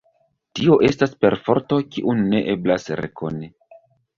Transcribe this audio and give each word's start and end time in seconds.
Tio 0.59 0.77
estas 0.87 1.13
perforto, 1.25 1.79
kiun 1.97 2.25
ne 2.33 2.43
eblas 2.55 2.89
rekoni. 3.03 3.53